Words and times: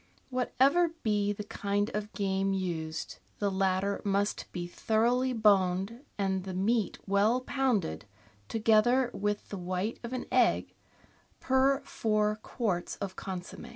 —Whatever 0.31 0.95
be 1.03 1.31
the 1.31 1.43
kind 1.43 1.91
of 1.93 2.11
game 2.13 2.53
used, 2.53 3.19
the 3.37 3.51
latter 3.51 4.01
must 4.03 4.51
be 4.51 4.65
thoroughly 4.65 5.31
boned 5.31 6.03
and 6.17 6.43
the 6.43 6.55
meat 6.55 6.97
well 7.05 7.41
pounded, 7.41 8.05
together 8.47 9.11
with 9.13 9.49
the 9.49 9.59
white 9.59 9.99
of 10.03 10.11
an 10.11 10.25
egg 10.31 10.73
per 11.39 11.81
four 11.81 12.37
quarts 12.41 12.95
of 12.95 13.15
consomm^. 13.15 13.69